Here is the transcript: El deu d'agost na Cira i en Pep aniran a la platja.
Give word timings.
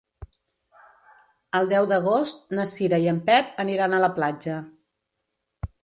El 1.59 1.69
deu 1.75 1.89
d'agost 1.91 2.43
na 2.61 2.65
Cira 2.73 3.01
i 3.05 3.13
en 3.13 3.23
Pep 3.31 3.55
aniran 3.67 3.95
a 3.95 4.01
la 4.07 4.13
platja. 4.19 4.61